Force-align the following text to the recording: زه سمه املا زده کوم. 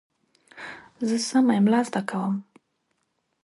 زه 1.07 1.17
سمه 1.29 1.53
املا 1.59 1.81
زده 1.87 2.01
کوم. 2.09 2.33